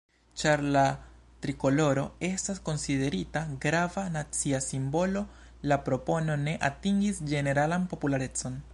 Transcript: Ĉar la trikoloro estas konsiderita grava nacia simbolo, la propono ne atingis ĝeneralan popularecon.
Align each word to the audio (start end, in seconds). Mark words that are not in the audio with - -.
Ĉar 0.43 0.61
la 0.75 0.81
trikoloro 1.45 2.05
estas 2.29 2.61
konsiderita 2.69 3.43
grava 3.67 4.07
nacia 4.17 4.63
simbolo, 4.71 5.25
la 5.73 5.81
propono 5.89 6.43
ne 6.49 6.59
atingis 6.71 7.25
ĝeneralan 7.35 7.89
popularecon. 7.95 8.63